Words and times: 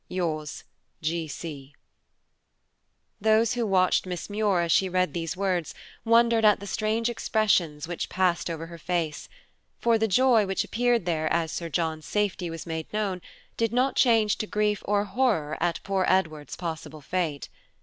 Yours, 0.07 0.63
G.C. 1.03 1.75
Those 3.21 3.53
who 3.53 3.67
watched 3.67 4.07
Miss 4.07 4.31
Muir 4.31 4.61
as 4.61 4.71
she 4.71 4.89
read 4.89 5.13
these 5.13 5.37
words 5.37 5.75
wondered 6.03 6.43
at 6.43 6.59
the 6.59 6.65
strange 6.65 7.07
expressions 7.07 7.87
which 7.87 8.09
passed 8.09 8.49
over 8.49 8.65
her 8.65 8.79
face, 8.79 9.29
for 9.77 9.99
the 9.99 10.07
joy 10.07 10.43
which 10.47 10.63
appeared 10.63 11.05
there 11.05 11.31
as 11.31 11.51
Sir 11.51 11.69
John's 11.69 12.07
safety 12.07 12.49
was 12.49 12.65
made 12.65 12.91
known 12.91 13.21
did 13.57 13.71
not 13.71 13.95
change 13.95 14.37
to 14.39 14.47
grief 14.47 14.81
or 14.87 15.03
horror 15.03 15.55
at 15.59 15.79
poor 15.83 16.03
Edward's 16.07 16.55
possible 16.55 17.01
fate. 17.01 17.47